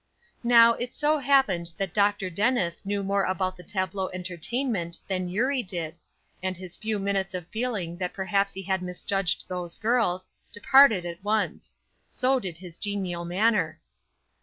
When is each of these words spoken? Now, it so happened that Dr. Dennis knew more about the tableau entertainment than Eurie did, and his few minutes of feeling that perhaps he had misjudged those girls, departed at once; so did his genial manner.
Now, 0.43 0.73
it 0.73 0.95
so 0.95 1.19
happened 1.19 1.73
that 1.77 1.93
Dr. 1.93 2.31
Dennis 2.31 2.87
knew 2.87 3.03
more 3.03 3.23
about 3.23 3.55
the 3.55 3.61
tableau 3.61 4.09
entertainment 4.09 4.97
than 5.07 5.29
Eurie 5.29 5.61
did, 5.61 5.95
and 6.41 6.57
his 6.57 6.75
few 6.75 6.97
minutes 6.97 7.35
of 7.35 7.45
feeling 7.49 7.97
that 7.99 8.11
perhaps 8.11 8.53
he 8.53 8.63
had 8.63 8.81
misjudged 8.81 9.45
those 9.47 9.75
girls, 9.75 10.25
departed 10.51 11.05
at 11.05 11.23
once; 11.23 11.77
so 12.09 12.39
did 12.39 12.57
his 12.57 12.79
genial 12.79 13.25
manner. 13.25 13.79